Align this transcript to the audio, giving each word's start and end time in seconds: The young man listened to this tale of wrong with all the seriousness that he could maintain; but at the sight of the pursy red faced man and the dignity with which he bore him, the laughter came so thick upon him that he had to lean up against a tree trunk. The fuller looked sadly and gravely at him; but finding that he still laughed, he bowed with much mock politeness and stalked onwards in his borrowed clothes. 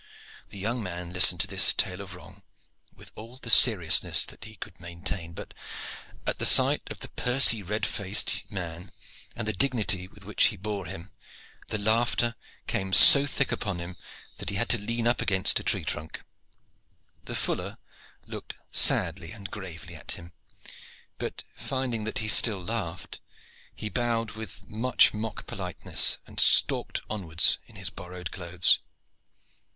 The 0.49 0.57
young 0.57 0.81
man 0.81 1.13
listened 1.13 1.39
to 1.41 1.47
this 1.47 1.73
tale 1.73 2.01
of 2.01 2.15
wrong 2.15 2.41
with 2.91 3.11
all 3.13 3.37
the 3.37 3.51
seriousness 3.51 4.25
that 4.25 4.45
he 4.45 4.55
could 4.55 4.79
maintain; 4.81 5.33
but 5.33 5.53
at 6.25 6.39
the 6.39 6.45
sight 6.47 6.81
of 6.87 7.01
the 7.01 7.09
pursy 7.09 7.61
red 7.61 7.85
faced 7.85 8.45
man 8.49 8.91
and 9.35 9.47
the 9.47 9.53
dignity 9.53 10.07
with 10.07 10.25
which 10.25 10.45
he 10.45 10.57
bore 10.57 10.87
him, 10.87 11.11
the 11.67 11.77
laughter 11.77 12.33
came 12.65 12.93
so 12.93 13.27
thick 13.27 13.51
upon 13.51 13.77
him 13.77 13.95
that 14.37 14.49
he 14.49 14.55
had 14.55 14.69
to 14.69 14.79
lean 14.79 15.05
up 15.07 15.21
against 15.21 15.59
a 15.59 15.63
tree 15.63 15.85
trunk. 15.85 16.23
The 17.25 17.35
fuller 17.35 17.77
looked 18.25 18.55
sadly 18.71 19.31
and 19.31 19.51
gravely 19.51 19.93
at 19.93 20.13
him; 20.13 20.33
but 21.19 21.43
finding 21.53 22.05
that 22.05 22.17
he 22.17 22.27
still 22.27 22.59
laughed, 22.59 23.21
he 23.75 23.87
bowed 23.87 24.31
with 24.31 24.67
much 24.67 25.13
mock 25.13 25.45
politeness 25.45 26.17
and 26.25 26.39
stalked 26.39 27.01
onwards 27.07 27.59
in 27.67 27.75
his 27.75 27.91
borrowed 27.91 28.31
clothes. 28.31 28.79